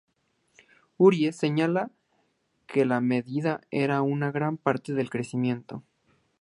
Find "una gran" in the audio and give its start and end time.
4.01-4.57